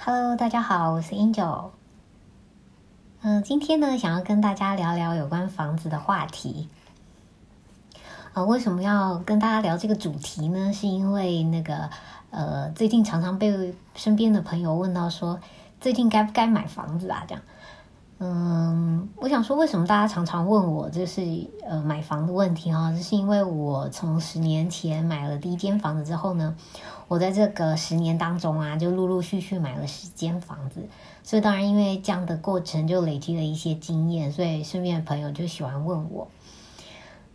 [0.00, 1.70] Hello，大家好，我是 Angel。
[3.20, 6.68] 嗯，今天呢，想要跟大家聊聊有关房子的话题。
[8.32, 10.72] 呃，为什么要跟大家聊这个主题呢？
[10.72, 11.90] 是因为那个
[12.30, 15.40] 呃，最近常常被身边的朋友问到说，
[15.80, 17.24] 最近该不该买房子啊？
[17.26, 17.42] 这样。
[18.20, 21.22] 嗯，我想说，为什么大家常常问我就是
[21.64, 22.90] 呃买房的问题哈？
[22.90, 26.56] 这是因为我从十年前买了第一间房子之后呢，
[27.06, 30.88] 我在这个十年当中啊，就陆陆续续买了十间房子，
[31.22, 36.26] 所以当然因为这样的过程就累积了一些经验，所以身边的朋友就喜欢问我。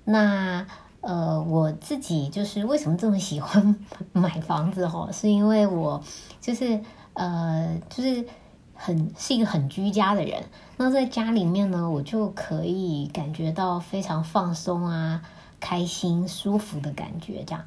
[0.04, 0.68] 那
[1.00, 3.74] 呃，我自己就是为什么这么喜欢
[4.12, 5.10] 买房子哈？
[5.14, 6.04] 是因为我
[6.42, 6.82] 就是
[7.14, 8.26] 呃就是。
[8.74, 10.44] 很是一个很居家的人，
[10.78, 15.22] 那在家里面呢，我就可以感觉到非常放松啊、
[15.60, 17.64] 开心、舒服的感觉，这样，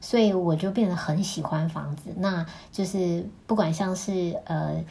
[0.00, 2.12] 所以我就变得很喜欢房子。
[2.16, 4.84] 那就是不管像是呃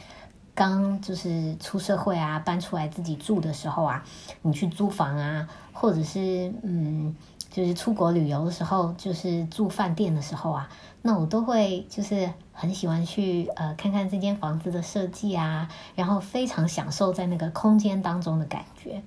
[0.54, 4.04] 刚就是出社会啊，搬出来自己住的时候啊，
[4.42, 7.14] 你去租房啊，或者是嗯。
[7.50, 10.68] 就是出国旅游的时候，就是住饭店的时候啊，
[11.02, 19.02] 那我都会就是很喜欢去呃看看这间房子的设计啊，然后非常享受在那个空间当中的感觉。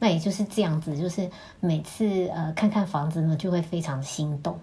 [0.00, 4.58] 那也就是这样子，就是每次呃看看房子呢，就会非常心动。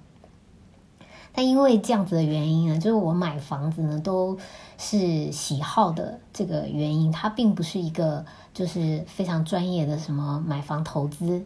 [1.33, 4.37] 但因为这样子的原因呢，就是我买房子呢都
[4.77, 11.45] 是喜好的这个原因，它并不是一个就是非常专业的什么买房投资。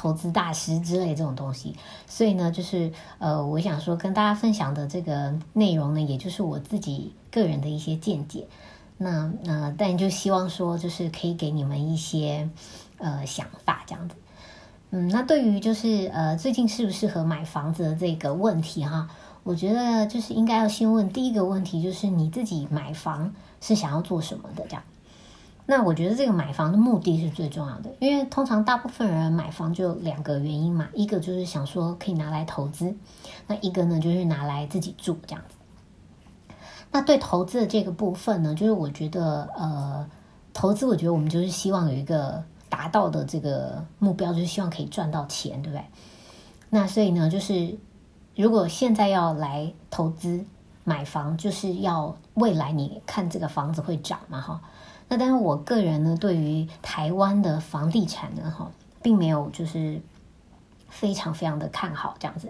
[0.00, 8.46] 投资大师之类这种东西，所以呢，就是呃，我想说跟大家分享的这个内容呢，也就是我自己个人的一些见解。
[8.96, 12.48] 那那，但就希望说，就是可以给你们一些
[12.96, 14.14] 呃想法这样子。
[14.88, 19.06] 嗯，那对于就是呃最近适不适合买房子的这个问题哈，
[19.42, 24.82] 我觉得就是应该要先问第一个问题，就是你自己买房是想要做什么的这样。
[25.70, 32.92] 那我觉得这个买房的目的是最重要的，因为通常大部分人买房就两个原因嘛，一个就是想说可以拿来投资，
[33.46, 35.54] 那一个呢就是拿来自己住这样子。
[36.90, 40.04] 那对投资的这个部分呢，就是我觉得呃，
[40.52, 45.84] 投资我觉得我们就是希望有一个达到的这个目标，就是希望可以赚到钱，对不对？
[46.68, 47.78] 那所以呢，就是
[48.34, 50.44] 如果现在要来投资
[50.82, 54.60] 买房，就是要未来你看这个房子会涨嘛，哈。
[55.12, 58.70] 那但是我个人呢，对于台湾的房地产呢，哈，
[59.02, 60.00] 并没有就是
[60.88, 62.48] 非常非常的看好这样子。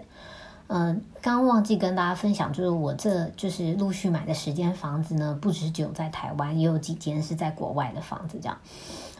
[0.67, 8.55] 嗯，刚刚忘记跟大家分享，就是我这就是陆续买的十间房子呢，不止只有在台湾，也有几间是在国外的房子这样。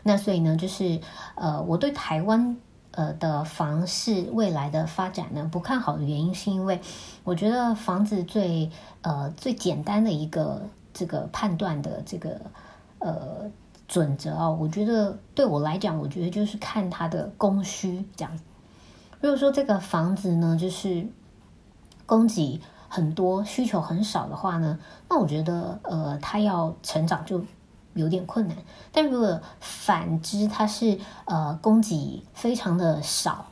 [0.03, 1.01] 那所以呢，就是
[1.33, 2.55] 呃，我对台湾
[2.91, 6.79] 呃的房市未来的发展呢不看好的原因，是因为
[7.23, 8.69] 我觉得房子最
[9.01, 10.61] 呃最简单的一个
[10.93, 12.39] 这个判断的这个。
[13.01, 13.51] 呃，
[13.87, 18.39] 准则哦，我觉得对我来讲，我觉得就是看它的供需这样。
[19.19, 21.07] 如果说这个房子呢，就是
[22.05, 24.79] 供给很多，需求很少的话呢，
[25.09, 27.43] 那我觉得呃，它要成长就
[27.93, 28.55] 有点困难。
[28.91, 33.45] 但如果反之，它是呃供给非常的少，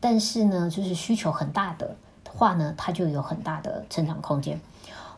[0.00, 1.96] 但是呢，就是需求很大的
[2.28, 4.60] 话呢，它就有很大的成长空间。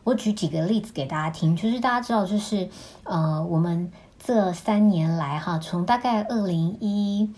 [0.09, 2.71] 我举几个例子给大家听，就是大家知道，就是
[3.05, 7.31] 呃，我们这三年来哈，从大概二零一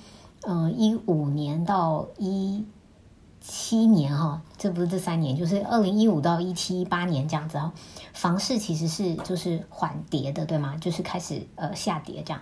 [0.42, 2.64] 呃一五年到一
[3.40, 7.72] 七年哈，这不是这三年，就是二零一五到一七一八年这样子哈，
[8.12, 10.76] 房市其实是就是缓跌的，对吗？
[10.80, 12.40] 就是开始呃下跌这样。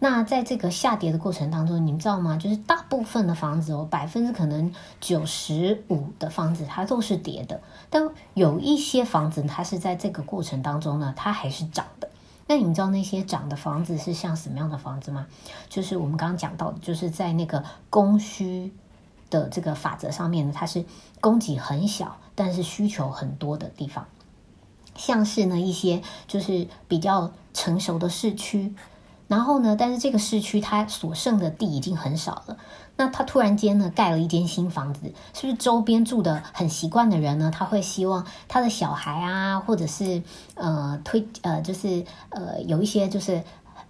[0.00, 2.36] 那在这个下跌的过程当中，你们知道吗？
[2.36, 7.60] 就是大部分的房子哦，百分之可能九十五的房子它都是跌的，
[7.90, 12.08] 但有一些房子它是在这个过程当中呢，它还是涨的。
[12.46, 15.26] 那你们知道那些涨的房子是像什么样的房子吗？
[15.68, 18.72] 就是我们刚刚讲到的，就是在那个供需
[19.28, 20.84] 的这个法则上面呢，它是
[21.20, 24.06] 供给很小，但是需求很多的地方，
[24.94, 28.72] 像是呢一些就是比较成熟的市区。
[29.28, 29.76] 然后呢？
[29.78, 32.56] 但是这个市区它所剩的地已经很少了。
[32.96, 35.02] 那他突然间呢盖了一间新房子，
[35.32, 37.52] 是不是周边住的很习惯的人呢？
[37.54, 40.20] 他会希望他的小孩啊，或者是
[40.54, 43.40] 呃推呃就是呃有一些就是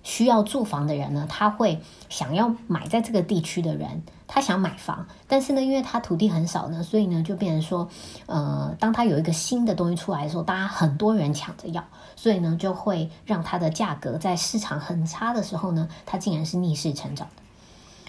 [0.03, 1.81] 需要住房的人呢，他会
[2.11, 4.03] 想要买在这个地区的人。
[4.31, 7.89] 他想买房，但是呢，因为他土地很少呢，所以呢，就变成说，
[8.27, 11.83] 呃，当他有一个新的东西出来的时候，大家很多人抢着要，
[12.21, 17.43] 所以呢，就会让它的价格在市场很差的时候呢，它竟然是逆势成长的。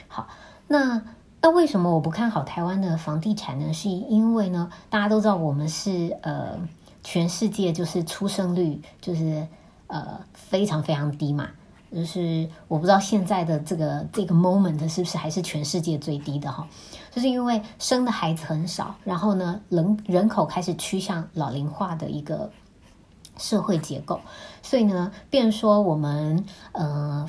[0.08, 0.28] 好，
[0.68, 1.00] 那
[1.40, 3.72] 那为什么我不看好台湾的房地产呢？
[3.72, 6.58] 是因为呢，大家都知道我们是呃
[7.04, 9.48] 全世界就是出生率就是
[9.86, 11.48] 呃非常非常低嘛，
[11.94, 16.68] 就是我不知道现在的这个这个 moment 是不是还是全世界最低的哈，
[17.12, 22.52] 就是因为生的孩子很少，然后呢人人口开始趋向老龄化的一个
[23.40, 24.20] 社会结构，
[24.62, 27.28] 所以呢，变说我们呃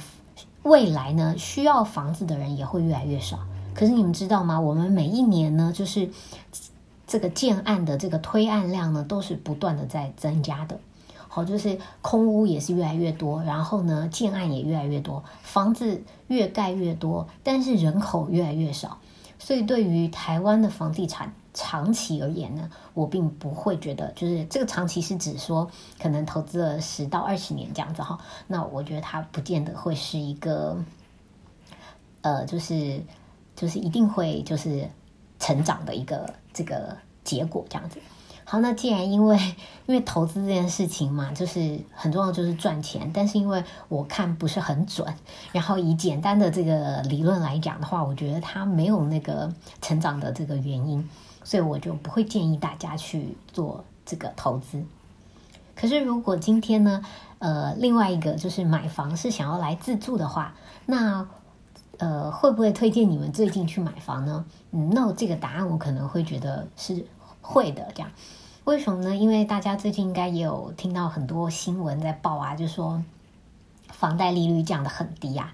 [0.65, 3.39] 未来呢需要房子的人也会越来越少。
[3.73, 4.61] 可是你们知道吗？
[4.61, 6.11] 我们每一年呢，就是
[7.07, 10.79] 这个建案的这个推案量呢，都是不断的在增加的。
[11.29, 18.99] 好，就是空屋也是越来越多，然后呢，建案也越来越多，房子越盖越多，但是人口越来越少。
[19.41, 25.69] 所以对于台湾的房地产长期而言呢，我并不会觉得，就是这个长期是指说
[26.01, 28.17] 可能投资了十到二十年这样子哈。
[28.47, 30.77] 那我觉得它不见得会是一个，
[32.21, 33.03] 呃，就是。
[33.57, 34.89] 就是一定会就是
[35.39, 38.01] 成长的一个这个结果这样子。
[38.51, 39.39] 好，那既然因为
[39.87, 45.07] 因为投资这件事情嘛，就是很重要就是赚钱，但是因为我看不是很准，
[45.53, 49.49] 然后以简单的这个理论来讲的话，我觉得它没有那个
[49.81, 51.09] 成长的这个原因，
[51.45, 54.83] 所以我就不会建议大家去做这个投资。
[55.77, 57.01] 可是如果今天呢，
[57.39, 60.57] 呃，另外一个就是买房是想要来自住的话，
[60.87, 61.25] 那。
[61.99, 64.43] 呃，会不会推荐你们最近去买房呢？
[64.71, 67.05] 嗯，那这个答案我可能会觉得是
[67.41, 67.89] 会的。
[67.95, 68.11] 这样，
[68.65, 69.15] 为什么呢？
[69.15, 73.03] 因为大家最近应该也有听到很多新闻在报啊，就说
[73.89, 75.53] 房贷利率降的很低呀。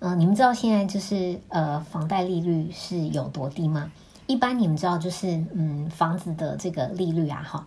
[0.00, 3.90] 嗯，你们知道现在就是呃，房贷利率是有多低吗？
[4.26, 7.66] 一般你们知道就是嗯，房子的这个利率啊，哈，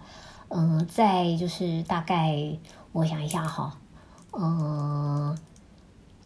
[0.49, 2.57] 嗯，在就是大概
[2.91, 3.77] 我想一下哈，
[4.33, 5.37] 嗯。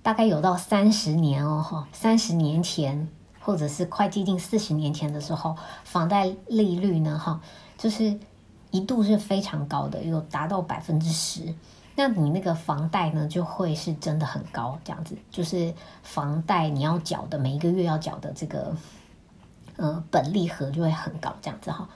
[0.01, 3.09] 大概有到三十年哦，哈，三十年前
[3.49, 7.41] 或者是快接近四十年前的时候，房贷利率呢，哈，
[7.79, 8.15] 就是
[8.69, 11.51] 一度是非常高的，有达到百分之十。
[11.95, 15.73] 那你那个房贷呢，就会是真的很高，这样子，就是
[16.03, 18.71] 房贷你要缴的每一个月要缴的这个，
[19.77, 21.89] 呃，本利和就会很高，这样子哈。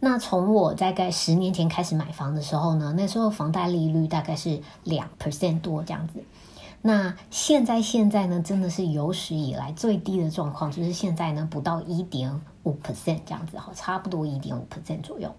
[0.00, 6.24] 那从我大概十年前开始买房的时候呢，那时候房贷利率大概是两 percent 多这样子。
[6.82, 15.34] 那现在现在呢，真的是有史以来最低的状况，就是现在呢不到一点五 percent 这样子哈，差不多一点五 percent 左右。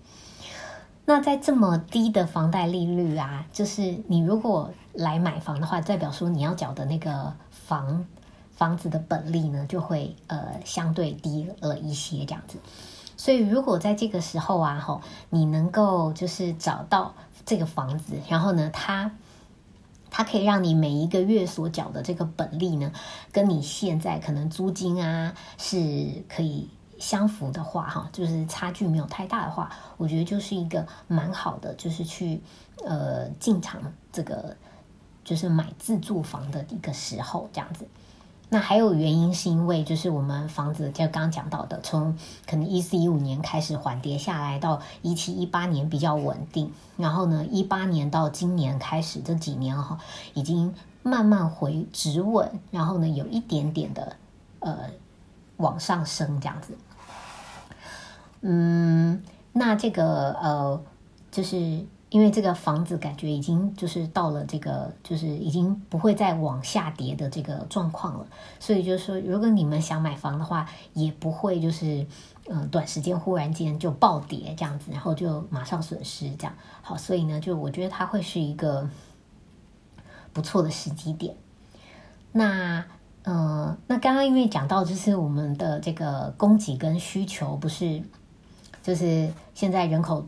[1.06, 8.06] 那在这么低的房贷利率啊，就是你如果来买房的话，代表说你要缴的那个房
[8.52, 12.58] 房子的本利呢，就会呃相对低了一些这样子。
[13.16, 15.00] 所以如果在这个时候啊，哈，
[15.30, 17.14] 你能够就是找到
[17.46, 19.10] 这个房子，然后呢，它。
[20.10, 22.92] 它可以让你每一个月所缴的这个本利呢，
[23.32, 26.70] 跟你现在可能租金啊是可以
[27.00, 32.42] 相符的话，哈，就是差距没有太大的话，我觉得就是一个蛮好的，就是去
[32.86, 33.82] 呃进场
[34.12, 34.56] 这个
[35.24, 37.88] 就是买自住房的一个时候，这样子。
[38.50, 42.18] 那还有原因是因为，就是我们房子就刚刚讲到的，从
[42.50, 49.98] 可能一四一五年开始缓跌下来，到一七一八年比较稳定，然后呢，一八年到今年开始这几年哈，
[50.34, 50.74] 已经
[51.04, 54.16] 慢慢回止稳，然后呢，有一点点的
[54.60, 54.78] 呃
[55.58, 56.78] 往上升这样子。
[58.42, 59.22] 嗯，
[59.52, 60.82] 那这个呃
[61.30, 61.86] 就是。
[62.10, 68.26] 因为这个房子感觉已经就是到了这个就是已经不会再往下跌的这个状况了，
[68.62, 72.08] 所以就是说，如果你们想买房的话，也不会就是
[72.48, 76.54] 嗯短时间忽然间就暴跌这样子，然后就马上损失这样。
[76.82, 78.90] 好，所以呢，就我觉得它会是一个
[80.32, 81.36] 不错的时机点。
[82.32, 82.86] 那
[83.24, 88.02] 呃，那刚刚因为讲到就是我们的这个供给跟需求不是，
[88.82, 90.26] 就是现在人口。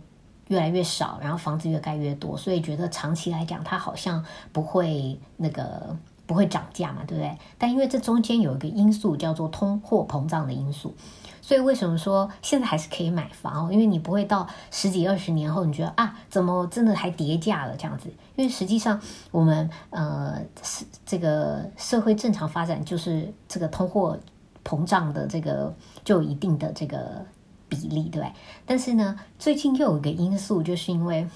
[0.50, 5.96] 越来越少，然后房子越盖越多，所以觉得长期来讲，它好像不会那个
[6.28, 7.38] 不会涨价嘛，对不对？
[7.58, 10.96] 但因为这中间有一个因素叫做通货膨胀的因素，
[11.40, 13.72] 所以为什么说现在还是可以买房？
[13.72, 18.10] 因为你不会到十几二十年后，你觉得啊，怎么真的还跌价了这样子？
[18.36, 24.18] 因为实际上我们呃是这个社会正常发展，就是这个通货
[24.64, 25.72] 膨胀的这个
[26.04, 27.24] 就有一定的这个。
[27.70, 28.34] 比例对，
[28.66, 31.28] 但是呢，最近又有一个因素，就是因为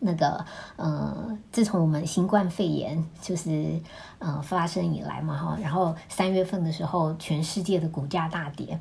[0.00, 0.44] 那个
[0.76, 3.80] 呃，自从我们新冠肺炎就是
[4.18, 8.80] 呃发生以来嘛哈，然后三月份的时候，全世界的股价大跌，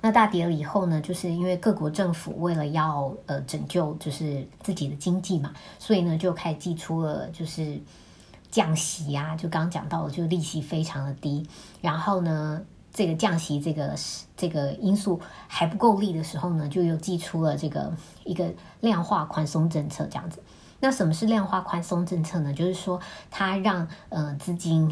[0.00, 7.80] 那大跌了以后呢，就是因为各国政府为了要呃拯救就是自己的经济嘛，所以呢就开始寄出了就是
[8.50, 11.46] 降息啊，就刚刚讲到的，就利息非常的低，
[11.80, 12.62] 然后呢。
[12.94, 13.94] 这个降息这个
[14.36, 17.92] 这个因素还不够力的时候呢，就又寄出了这个
[18.24, 18.48] 一个
[18.80, 20.38] 量化宽松政策这样子。
[20.80, 22.52] 那什么是量化宽松政策呢？
[22.52, 24.88] 就是说它让呃资金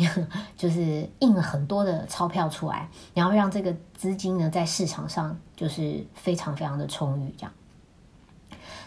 [0.57, 7.53] 就是印了很多的钞票出来，然后让这个资金呢在市场上就是非常非常的充裕这样。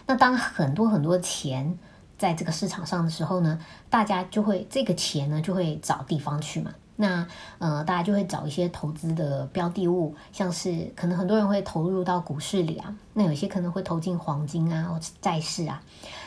[0.06, 1.78] 那当很多很多钱
[2.18, 3.58] 在这个市场上的时候呢，
[3.88, 6.74] 大家就会这个钱呢就会找地方去嘛。
[6.96, 7.26] 那
[7.58, 15.82] 呃，大家就会找一些投资的标的物，像是可能很多人会投入到股市里啊，那有些可能会投进黄金啊或债市啊。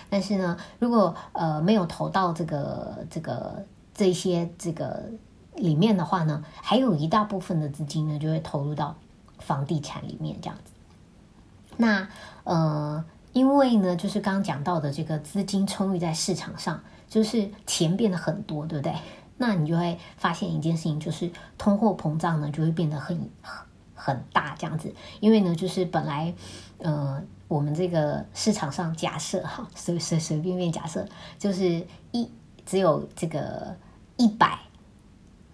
[0.10, 5.04] 但是呢，如果呃没有投到这个这个这些这个
[5.56, 8.96] 里面的话呢，还有一大部分的资金呢就会投入到
[9.40, 10.72] 房地产里面这样子。
[11.78, 12.08] 那
[12.44, 13.04] 呃。
[13.32, 18.92] 因为呢，就是刚刚讲到的这个资金充裕在市场上，就是钱变得很多，对不对？
[19.40, 23.66] 那你就会发现一件事情，就是通货膨胀呢就会变得很很
[23.96, 24.94] 很大这样子。
[25.20, 26.32] 因为呢，就是本来
[26.78, 31.04] 呃，我们这个市场上假设哈，随随随便便假设，
[31.40, 32.30] 就是一
[32.64, 33.76] 只有这个
[34.18, 34.60] 一百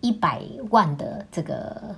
[0.02, 1.96] 一百万的这个。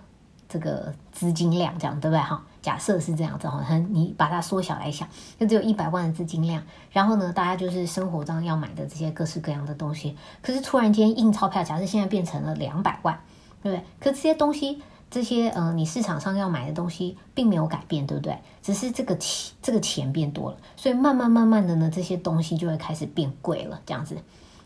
[0.50, 2.42] 这个资金量，这样对不对哈？
[2.68, 5.08] 假设是这样子哈，你把它缩小来想，
[5.40, 13.18] 就只有一百万的资金量，然后呢，大家就是生活中要买的这些各式各样的东西，可是突然间印钞票，假设现在变成了两百万，
[13.64, 13.86] 对不对？
[14.02, 18.38] 可这些东西，这些呃，你市场上要买的东西并没有改变，对不对？
[18.62, 24.18] 只是这个钱，这个钱变多了，所以慢慢慢慢的呢，这些东西就会开始变贵了，这样子，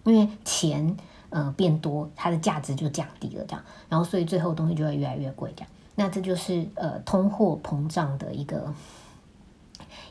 [0.06, 0.98] 因为钱。
[1.34, 5.70] 呃，变多，它的价值就降低了，这样，然后所以最后东西就会越来越贵，这样，
[6.02, 8.74] 那这就是呃通货膨胀的一个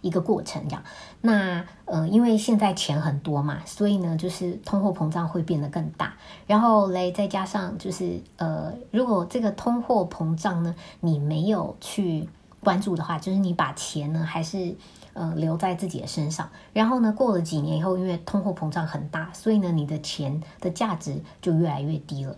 [0.03, 0.85] 一个过程，这样，
[1.21, 6.15] 那呃因为现在钱很多嘛，所以呢就是通货膨胀会变得更大，
[6.47, 12.29] 然后嘞再加上就是呃如果这个通货膨胀呢你没有去
[12.63, 14.77] 关注的话，就是你把钱呢还是。
[15.13, 22.37] 呃，留在自己的身上，然后呢，过了几年以后，因为通货膨胀很大，所以呢，你的钱的价值就越来越低了，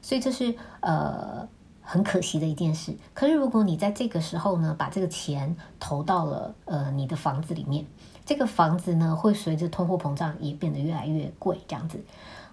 [0.00, 1.48] 所以这是呃
[1.92, 2.96] 很可惜的一件事。
[3.12, 7.84] 可是如果你在这个时候呢，把这个钱投到了呃你的房子里面，
[8.24, 12.02] 这个房子呢会随着通货膨胀也变得越来越贵，这样子，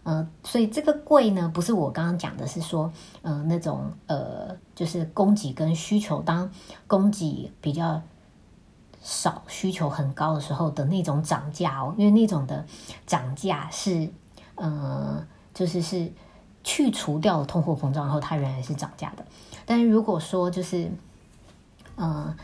[0.04, 2.92] 呃，所以这个贵呢，不是我刚刚讲的，是说
[3.22, 6.52] 呃那种呃就是供给跟需求，当
[6.86, 8.02] 供给比较。
[9.02, 12.66] 少需求很高的时候的那种涨价哦，因为那种的
[13.08, 14.10] 涨价是，
[14.56, 16.12] 呃，就是是
[16.70, 19.26] 去除掉了通货膨胀后，它仍然是涨价的。
[19.66, 20.92] 但是如果说就是，
[21.96, 22.36] 呃，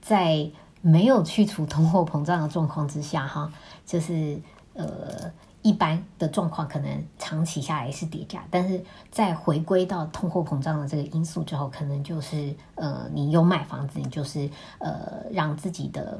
[0.00, 0.50] 在
[0.80, 3.52] 没有去除通货膨胀的状况之下，哈，
[3.86, 4.40] 就是
[4.74, 5.32] 呃。
[5.64, 16.18] 一般的状况可能长期下来是跌价，但是在回归到通货膨胀的这个因素之后，可能就是呃，你有买房子，你就是呃，让自己的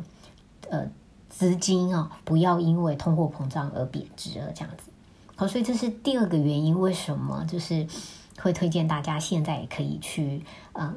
[0.70, 0.86] 呃
[1.28, 4.91] 资金啊不要因为通货膨胀而贬值了，这样子。
[5.46, 7.86] 所以这是第二个原因，为什么就是
[8.40, 10.94] 会推荐大家现在也可以去呃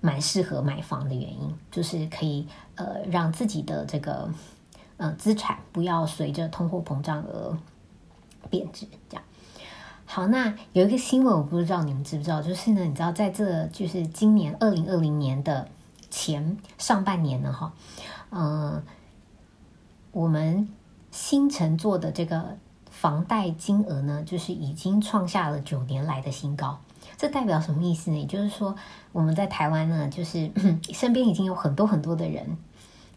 [0.00, 4.28] 蛮适合买房的原因，就是可以呃让自己的这个。
[4.96, 7.58] 呃，资产不要随着通货膨胀而
[8.48, 9.24] 贬值，这样
[10.04, 10.28] 好。
[10.28, 15.66] 那有一个新闻，我不知道你们知不知道，就是呢，你知道在这就是今年二零二零年的
[16.10, 17.72] 前上半年呢，哈，
[18.30, 18.80] 呃，
[20.12, 20.68] 我们
[21.10, 22.56] 新城做的这个
[23.04, 26.80] 房贷金额呢，就是已经创下了九年来的新高。
[27.18, 28.18] 这代表什么意思呢？
[28.18, 28.74] 也就是说，
[29.12, 30.50] 我们在台湾呢，就是
[30.90, 32.56] 身边已经有很多很多的人。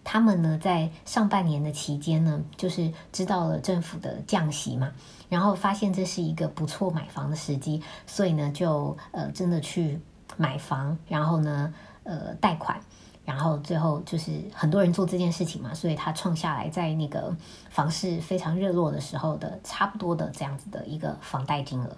[0.03, 4.91] 他们呢，在上半年的期间呢，就是知道了政府的降息嘛，
[5.29, 10.01] 然后发现这是一个不错买房的时机，所以呢，就呃真的去
[10.35, 12.77] 买房，然后呢，呃贷款，
[13.27, 17.35] 然后最后就是很多人做这件事情嘛，所以他创下来在那个
[17.69, 21.97] 房市非常热络的时候的差不多的这样子的一个房贷金额。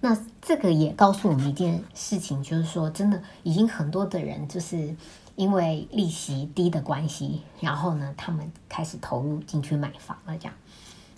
[0.00, 4.94] 那这个也告诉我们一件事情，就是说，真的已经很多的人就是。
[5.34, 10.36] 因为利息低的关系，然后呢，他们开始投入进去买房了。
[10.36, 10.54] 这样，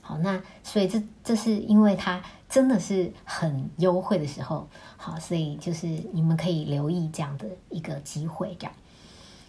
[0.06, 8.54] 好，那所以这这是因为它真的是很优惠的时候，好，所以就是你们可以留意这样的一个机会。
[8.61, 8.75] 这样，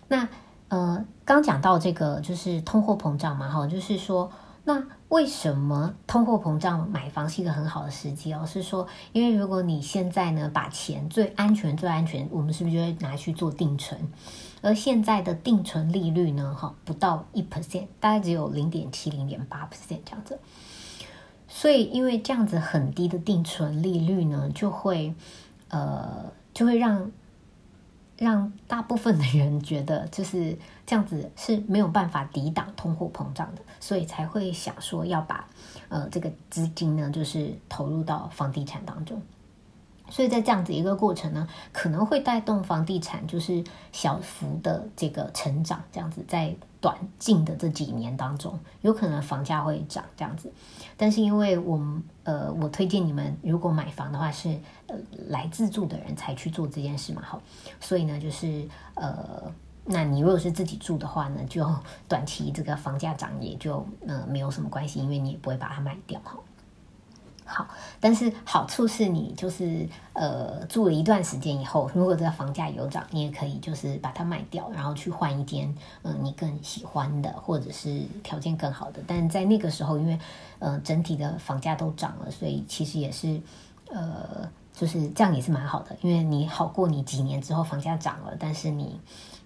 [0.08, 0.28] 那
[0.70, 4.32] 呃，刚讲到这个就是通货膨胀嘛，哈，就是说。
[4.68, 8.44] 那为什么通货膨胀买房是一个很好的时机哦？
[8.46, 14.00] 是说，因为如果你现在呢把钱最安全、最安全，我们是不是就会拿去做定存？
[14.64, 20.40] 而现在的定存利率呢，哈，不到一 percent，大概只有零点七、零点八 percent 这样子。
[21.48, 25.14] 所以，因为这样子很低的定存利率呢，就会
[25.70, 27.12] 呃，就会让
[28.18, 35.48] 让大部分的人觉得就是这样子是没有办法抵挡通货膨胀的，所以才会想说要把
[35.90, 39.22] 呃这个资金呢，就是投入到房地产当中。
[40.10, 50.54] 所以在这样子一个过程呢，可能会带动房地产就是小幅的这个成长，这样子在短近的这几年当中，有可能房价会涨这样子。
[50.96, 54.96] 但是因为我们呃，我推荐你们如果买房的话是呃
[55.30, 57.42] 来自住的人才去做这件事嘛，好，
[57.80, 59.51] 所以呢就是呃，
[59.84, 61.68] 那你如果是自己住的话呢，就
[62.08, 66.38] 短期这个房价涨也就呃没有什么关系，因为你也不会把它卖掉哈。
[67.48, 67.68] 好，
[68.00, 79.00] 但是好处是你就是呃住了一段时间以后，如果这个房价有涨，你也可以就是把它卖掉，然后去换一间嗯你更喜欢的或者是条件更好的。
[79.06, 80.20] 但在那个时候，因为
[80.58, 83.40] 呃整体的房价都涨了，所以其实也是
[83.92, 89.00] 呃就是这样也是蛮好的，因为你好过你几年之后房价涨了，但是你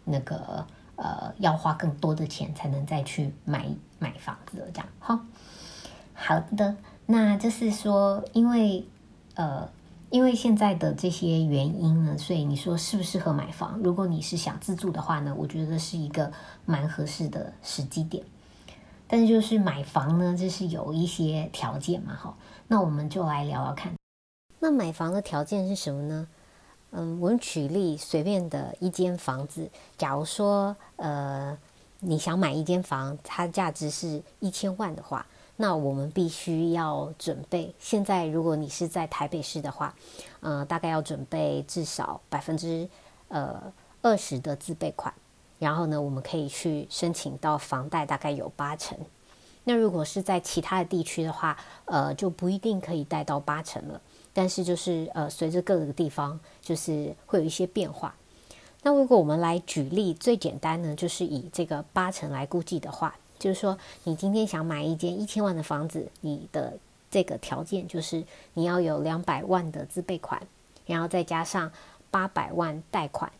[0.06, 0.66] 那个
[0.96, 3.68] 呃要花更多的钱才能再去买
[4.00, 5.20] 买房子，这样好
[6.14, 6.74] 好的。
[7.12, 8.86] 那就是说，因为
[9.34, 9.68] 呃，
[10.12, 13.80] 因为现在的这些原因呢，所以你说适不适合买房？
[13.84, 16.32] 如果你是想自住的话呢，我觉得是一个
[16.66, 18.24] 蛮合适的时机点。
[19.08, 22.38] 但是就是买房呢，就是有一些条件嘛，哈。
[22.68, 23.92] 那我们就来聊聊看。
[24.60, 26.28] 那买房的条件是什么呢？
[26.92, 31.58] 嗯，我们举例随便的一间房子，假如说呃，
[32.02, 35.26] 你想买一间房，它价值是一千万的话。
[35.62, 37.76] 那我们必须要准备。
[37.80, 39.94] 现在，如果你是在台北市的话，
[40.40, 42.88] 呃，大概要准备至少百分之
[43.28, 43.62] 呃
[44.02, 45.14] 二十的自备款。
[45.60, 48.98] 然后呢，我们可以去申请到房贷，大概有八成。
[49.66, 54.00] 那如果是在其他的地区的话，呃，就不一定可以贷到八成了。
[54.32, 58.16] 但是就是呃，随着各个地方就是会有一些变化。
[58.82, 63.14] 那如果我们来举例，最简单呢，就是以这个八成来估计的话。
[63.40, 66.78] 就是说，你今天想买一间一千万的房子，你的
[67.10, 70.46] 这个条件就是你要有两百万的自备款，
[70.86, 71.72] 然后再加上
[72.12, 73.32] 八百万贷款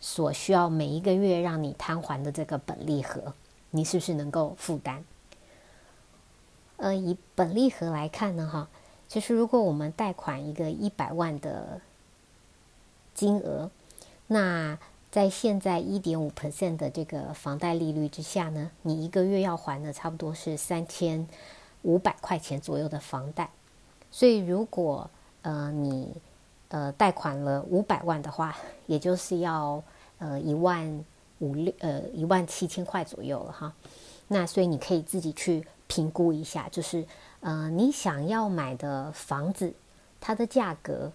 [0.00, 3.34] 所需要每一个月让你摊还的这个本利和，
[3.70, 5.02] 你是不是能够负担？
[6.76, 8.68] 呃，以本利和来看呢，哈，
[9.08, 11.80] 就是如果我们贷款一个一百万的
[13.14, 13.70] 金额，
[14.26, 14.78] 那
[15.10, 21.26] 在现在一点五 percent 的这个房贷利率之下呢，你一个月要还的差不多是三千
[21.82, 23.50] 五百块钱左右的房贷。
[24.12, 25.10] 所以如果
[25.42, 26.14] 呃你
[26.68, 29.82] 呃贷款了五百万的话，也就是要
[30.18, 31.04] 呃一万
[31.40, 33.72] 五六呃一万七千块左右了哈。
[34.28, 37.04] 那所以你可以自己去评估一下，就是
[37.40, 39.74] 呃你想要买的房子，
[40.20, 41.10] 它的价格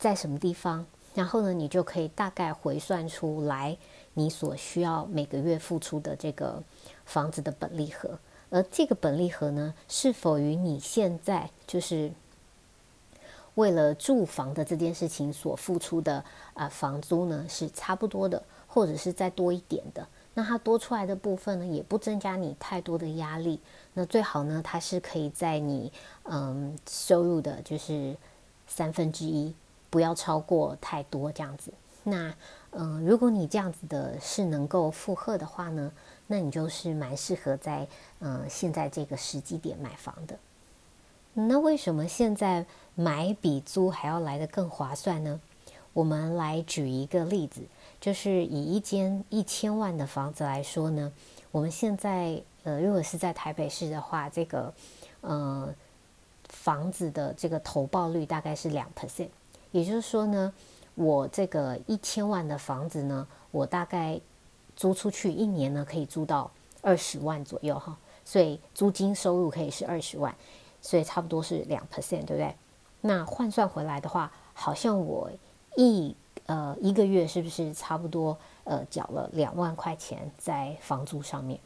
[0.00, 0.84] 在什么地方？
[1.18, 3.76] 然后呢，你就可以大概回算出来
[4.14, 6.62] 你所需要每个月付出的这个
[7.06, 8.16] 房子的本利和，
[8.50, 12.12] 而这个本利和呢，是否与你现在就是
[13.56, 20.06] 为了住房的这件事情所付出的啊房租呢是差不多的，或者是再多一点的？
[20.34, 23.58] 那它多出来的部分呢，也不增加你太多的压力。
[23.92, 28.16] 那最好呢，它是可以在你嗯收入的就是
[28.68, 29.52] 三分之一。
[29.90, 31.72] 不要超过太多这样子。
[32.04, 32.34] 那
[32.70, 35.92] 嗯，如果你这样子的是能够负荷的话呢，
[36.26, 37.86] 那你就是蛮适合在
[38.20, 40.38] 嗯现在这个时机点买房的。
[41.34, 45.40] 那为什么现在买比租还要来得更划算呢？
[45.92, 47.62] 我们来举一个例子，
[48.00, 51.12] 就是以一间一千万的房子来说呢，
[51.50, 54.72] 我们现在呃如果是在台北市的话，这个
[55.20, 55.74] 呃
[56.48, 59.28] 房子的这个投报率大概是两 percent。
[59.70, 60.52] 也就是说呢，
[60.94, 64.18] 我这个一千万的房子呢，我大概
[64.74, 66.50] 租出去一年呢，可以租到
[66.80, 70.34] 二十万左右哈，所以租金收入可以是二十万，
[70.80, 72.54] 所以差不多是两 percent，对不对？
[73.02, 75.30] 那换算回来的话，好像我
[75.76, 81.60] 一呃一个月是不是差不多呃缴了两万块钱在房租上面？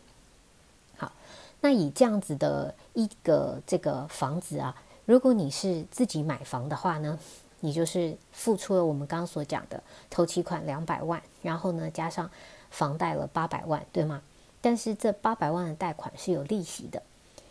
[0.97, 1.12] 好，
[1.61, 7.19] 那以这样子的一个这个房子啊，如果你是自己买房的话呢？
[7.64, 12.29] 你就是付出了我们刚刚所讲的头期款两百万，然后呢加上
[12.70, 14.20] 房贷了八百万，对吗？
[14.61, 17.03] 但是这八百万的贷款是有利息的。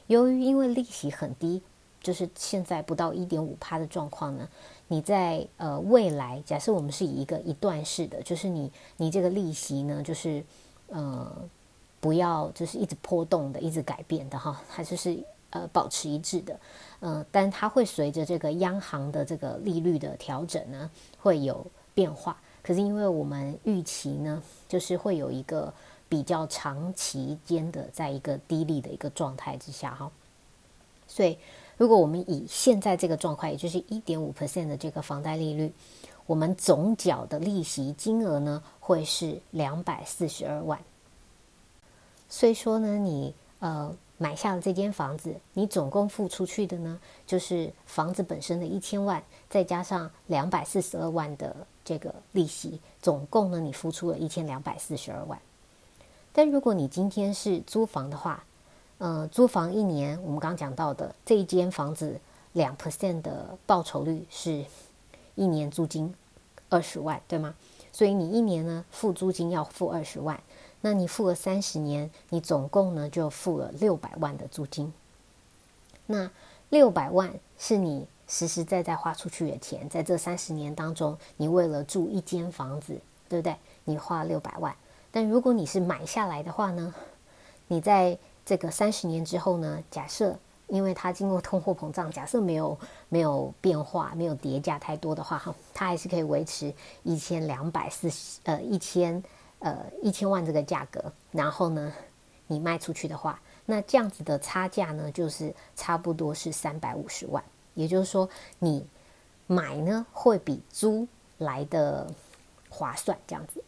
[0.07, 1.61] 由于因为利息很低，
[2.01, 4.47] 就是现在不到一点五趴的状况呢，
[4.89, 10.43] 你在呃未来，假设我们是以一个一段式的，就是你你这个利息呢，就是
[10.87, 11.33] 呃
[12.01, 15.17] 不要就是一直波动的，一直改变的哈，它就是
[15.51, 16.59] 呃保持一致的，
[16.99, 22.35] 呃，但它会随着这个央行的这个利率的调整呢，会有变化。
[22.63, 25.73] 可是因为我们预期呢，就是会有一个
[26.07, 30.11] 比较长期间的在一个低利的一个状态之下哈，
[31.07, 31.37] 所以
[31.77, 35.73] 如果我们以现在这个状况，也就是一点五 percent 的这个房贷利率，
[36.27, 40.79] 我们总缴的利息金额呢，会是两百四十二万。
[42.29, 55.41] 所以说呢，你呃买下了这间房子，你总共付出去的呢，就是房子本身的一千万，再加上两百四十二万的这个利息，总共呢你付出了一千两百四十二万。
[56.31, 58.43] 但如果你今天是租房的话，
[58.99, 62.21] 呃，租房一年，我们刚刚讲到的这一间房子
[62.53, 64.63] 两 percent 的报酬率是
[65.33, 66.13] 一年租金
[66.69, 67.55] 二十万，对吗？
[67.91, 70.39] 所以你一年呢付租金要付二十万。
[70.81, 74.91] 那你付了三十年，你总共呢就付了六百万的租金。
[76.07, 76.29] 那
[76.69, 83.55] 六百万是你实实在在花出去的钱，在这三十年当中，你为了住一间房子，对不对？
[83.83, 84.75] 你花六百万。
[85.11, 86.93] 但如果你是买下来的话呢，
[87.67, 90.35] 你在这个三十年之后呢，假设
[90.67, 99.23] 因为它经过通货膨胀，假设没有没有变化，没有叠加太多的话，哈，它还是可以维持一千两百四十呃一千。
[99.61, 101.93] 呃，一千万这个价格，然后呢，
[102.47, 107.43] 你卖出去的话，那这样子的差价呢，就是差不多是三百五十万。
[107.75, 108.83] 也就是说，你
[109.45, 112.11] 买呢会比租来的
[112.69, 113.63] 划算，这样子。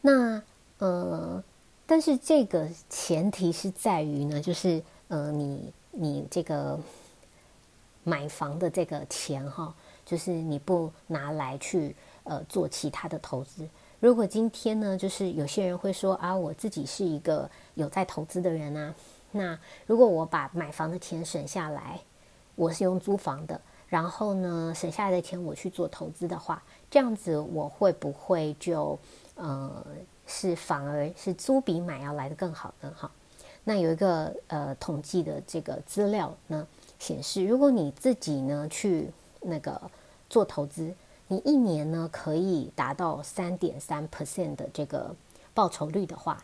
[0.00, 0.42] 那
[0.78, 1.42] 呃，
[1.86, 6.78] 但是这个前提是在于呢，就是呃，你你这个
[8.02, 9.72] 买房的这个钱哈，
[10.04, 13.68] 就是你不拿来去呃做其他的投资。
[14.00, 18.94] 如果今天呢，就是有些人会说啊，我自己是一个有在投资的人啊。
[19.32, 22.00] 那如果我把买房的钱省下来，
[22.54, 28.96] 我是用租房的，然后呢，省下来的钱我去做投资的话，这样子我会不会就
[29.34, 29.84] 呃
[30.28, 32.94] 是反而是租比买要来的更好呢？
[32.96, 33.10] 哈，
[33.64, 36.64] 那有一个呃统计的这个资料呢
[37.00, 39.90] 显示，如果你自己呢去那个
[40.30, 40.94] 做投资。
[41.30, 45.14] 你一年呢可以达到三点三 percent 的这个
[45.52, 46.42] 报酬率的话，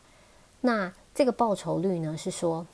[0.61, 2.67] 那这个报酬率呢是说，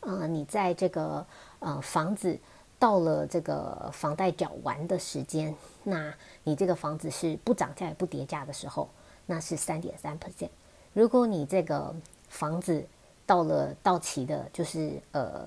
[0.00, 1.26] 呃，你在这个
[1.58, 2.38] 呃房子
[2.78, 6.12] 到了这个房贷缴完的时间，那
[6.42, 8.88] 你这个房子是不涨价也不跌价的时候，
[9.26, 10.48] 那是三点三 percent。
[10.94, 11.94] 如果你这个
[12.28, 12.82] 房子
[13.26, 15.46] 到了到期的，就是呃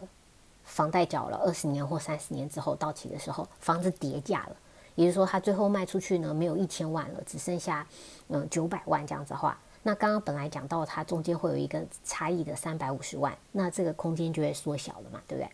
[0.63, 4.55] 房贷缴了二十年或三十年之后到期的时候，房子跌价了。
[4.97, 7.85] 也就是说，他最后卖出去呢，没有一千万了，只剩下
[8.29, 15.49] 嗯九百万这样子的话，那刚刚本来讲到它中间会有一个差异的三百五十万，那这个空间就会缩小了嘛，对不对？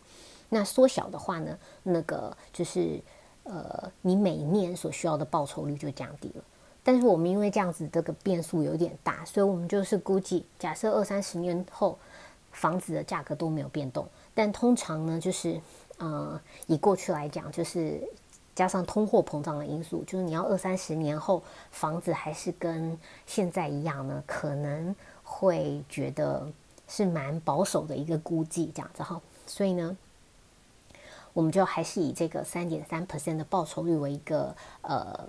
[0.48, 3.02] 那缩小的话呢，那个就是
[3.44, 6.44] 呃，你每年所需要的报酬率就降低了。
[6.82, 12.00] 但是我们因为这样子这个变数有点大，所以我们就是估计，假设二三十年后
[12.54, 15.60] 房子的价格都没有变动，但通常呢，就是
[15.98, 18.02] 呃，以过去来讲，就是。
[18.56, 26.48] 加上通货膨胀的因素，就是你要二三十年后房子还是跟现在一样呢，可能会觉得
[26.88, 29.22] 是蛮保守的一个估计这样子哈。
[29.46, 29.98] 所以呢，
[31.34, 35.28] 我们就还是以这个三点三 percent 的报酬率为一个呃。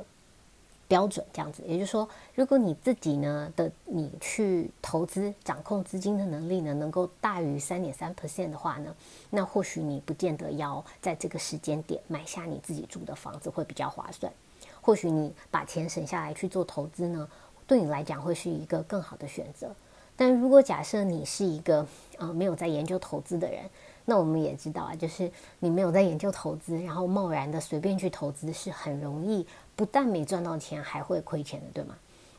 [0.86, 8.94] 标准这样子，也就是说，如果你自己呢的你去投资掌控资金的能力呢，能够大于三点三 percent 的话呢，
[9.30, 14.32] 那或许你不见得要在这个时间点买下你自己住的房子会比较划算。
[14.80, 17.28] 或许你把钱省下来去做投资呢，
[17.66, 19.74] 对你来讲会是一个更好的选择。
[20.16, 21.84] 但如果假设你是一个
[22.18, 23.64] 呃没有在研究投资的人，
[24.04, 29.44] 那我们也知道啊，就是你没有在研究投资，然后贸然的随便去投资是很容易。
[29.76, 31.96] 不但没赚到钱，还会亏钱的，对吗？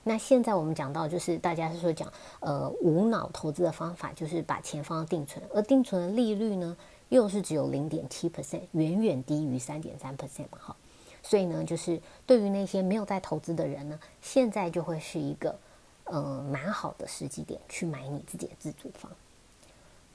[0.08, 6.78] 那现在我们讲到，就是大家是说讲，呃，无脑投资的方法，就是把钱放到定存，而定存的利率呢，
[7.10, 10.76] 又是只有零点七 percent，远远低于三点三 percent 嘛，哈。
[11.24, 15.58] 所以呢，就是对于那些没有在投资的人呢，现在就会是一个，
[16.04, 19.12] 呃，蛮好的时机点去买你自己的自住房。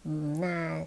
[0.04, 0.86] 嗯，那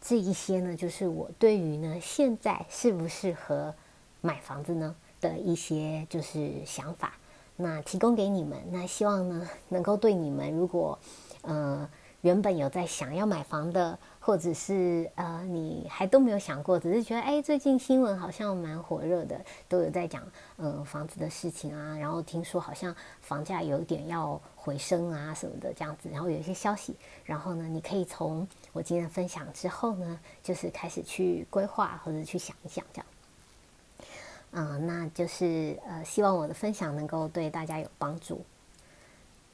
[0.00, 3.74] 这一些呢，就是我对于呢，现在适不适合
[4.20, 4.94] 买房子呢？
[5.26, 7.14] 的一些就是想法，
[7.56, 8.58] 那提供给你们。
[8.70, 10.98] 那希望呢，能够对你们，如果
[11.42, 11.88] 呃
[12.22, 20.22] 原本有在想要买房的，或者是呃，你还都没有想过，只是觉得哎，最近新闻好像蛮火热的，都有在讲
[20.56, 33.06] 嗯房子的事情啊，然后听说好像房价有点要回升啊什么的这样子，然后有一些消息，然后呢，你可以从我今天分享之后呢，就是开始去规划或者去想一想这样，
[34.58, 38.40] 嗯，那就是呃，希望我的分享能够对大家有帮助。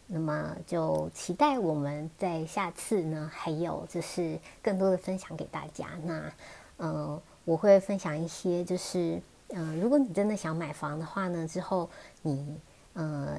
[0.07, 5.89] 那么就期待我们在下次呢，还有就是更多的分享给大家。
[6.05, 6.33] 那
[6.79, 11.91] 嗯，我会分享一些，就是嗯，如果你真的想买房的话呢，之后
[12.23, 12.57] 你
[12.93, 13.39] 呃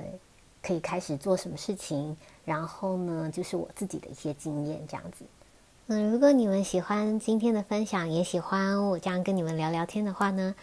[0.61, 5.23] 可以开始做什么事情，然后呢，就是我自己的一些经验这样子。
[5.87, 10.55] 嗯，如果你们喜欢今天的分享，也喜欢我这样跟你们聊聊天的话呢，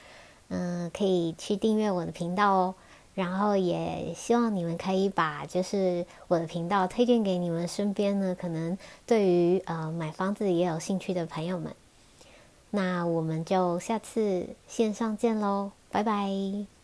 [0.51, 2.75] 嗯，可以去订阅我的频道哦。
[3.15, 11.75] 然后也希望你们可以把就是我的频道推荐给你们身边呢，可能对于呃买房子也有兴趣的朋友们。
[12.71, 16.80] 那我们就下次线上见喽，拜拜。